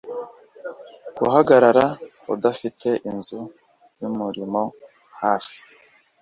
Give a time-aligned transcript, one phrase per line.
[1.17, 1.85] Guhagarara
[2.33, 3.41] udafite inzu
[3.99, 4.61] yumurima
[5.21, 5.57] hafi